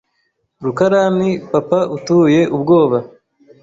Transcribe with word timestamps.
rukarani 0.63 1.29
papa 1.51 1.79
uteye 1.97 2.41
ubwoba. 2.55 2.97